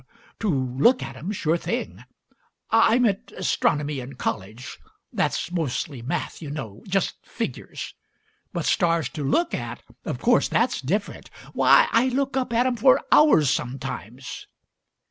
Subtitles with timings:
[0.39, 2.03] To look at 'em, sure thing!
[2.71, 4.79] I meant astronomy in college;
[5.13, 7.93] that's mostly math, you know— just figures.
[8.51, 11.29] But stars to look at— of course that's different.
[11.53, 14.47] Why, I look up at 'em for hours sometimes!"